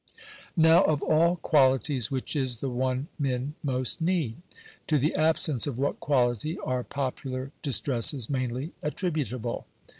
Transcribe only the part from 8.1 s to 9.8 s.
mainly at tributable?